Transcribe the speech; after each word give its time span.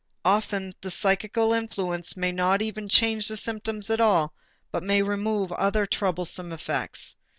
Often 0.25 0.73
the 0.81 0.89
psychical 0.89 1.53
influence 1.53 2.17
may 2.17 2.31
not 2.31 2.63
even 2.63 2.89
change 2.89 3.27
the 3.27 3.37
symptoms 3.37 3.87
at 3.91 4.01
all 4.01 4.33
but 4.71 4.81
may 4.81 5.03
remove 5.03 5.51
other 5.51 5.85
troublesome 5.85 6.51
effects. 6.51 7.15